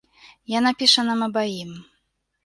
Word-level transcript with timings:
Яна 0.51 0.71
піша 0.79 1.03
нам 1.09 1.19
абаім. 1.27 1.69